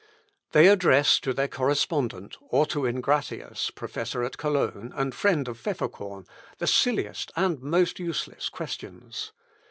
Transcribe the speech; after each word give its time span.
They 0.53 0.67
address 0.67 1.19
to 1.19 1.31
their 1.31 1.47
correspondent, 1.47 2.35
Ortuin 2.51 3.01
Gratius, 3.01 3.69
professor 3.69 4.23
at 4.23 4.35
Cologne, 4.35 4.91
and 4.95 5.13
friend 5.13 5.47
of 5.47 5.61
Pfefferkorn, 5.61 6.25
the 6.57 6.65
silliest 6.65 7.31
and 7.35 7.61
most 7.61 7.99
useless 7.99 8.49
questions. 8.49 9.31